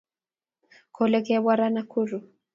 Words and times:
kole 0.95 1.17
kebwa 1.25 1.53
ra 1.59 1.67
Nakuru 1.73 2.17